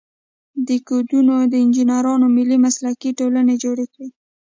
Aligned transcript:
دا 0.67 0.77
کودونه 0.87 1.35
د 1.51 1.53
انجینرانو 1.63 2.25
ملي 2.37 2.57
مسلکي 2.65 3.09
ټولنې 3.19 3.55
جوړ 3.63 3.77
کړي. 3.93 4.07